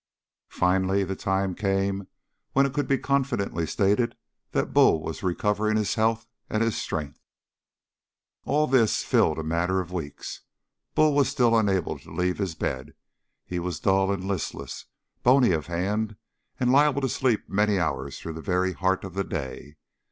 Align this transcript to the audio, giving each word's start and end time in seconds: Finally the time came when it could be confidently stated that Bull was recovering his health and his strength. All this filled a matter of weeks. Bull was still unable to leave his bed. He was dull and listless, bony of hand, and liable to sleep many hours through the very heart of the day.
Finally 0.49 1.03
the 1.03 1.15
time 1.15 1.53
came 1.53 2.07
when 2.53 2.65
it 2.65 2.73
could 2.73 2.87
be 2.87 2.97
confidently 2.97 3.67
stated 3.67 4.17
that 4.49 4.73
Bull 4.73 4.99
was 4.99 5.21
recovering 5.21 5.77
his 5.77 5.93
health 5.93 6.25
and 6.49 6.63
his 6.63 6.75
strength. 6.75 7.19
All 8.43 8.65
this 8.65 9.03
filled 9.03 9.37
a 9.37 9.43
matter 9.43 9.79
of 9.79 9.91
weeks. 9.91 10.41
Bull 10.95 11.13
was 11.13 11.29
still 11.29 11.55
unable 11.55 11.99
to 11.99 12.09
leave 12.11 12.39
his 12.39 12.55
bed. 12.55 12.95
He 13.45 13.59
was 13.59 13.79
dull 13.79 14.11
and 14.11 14.23
listless, 14.23 14.85
bony 15.21 15.51
of 15.51 15.67
hand, 15.67 16.15
and 16.59 16.71
liable 16.71 17.01
to 17.01 17.07
sleep 17.07 17.47
many 17.47 17.77
hours 17.77 18.17
through 18.17 18.33
the 18.33 18.41
very 18.41 18.73
heart 18.73 19.03
of 19.03 19.13
the 19.13 19.23
day. 19.23 19.75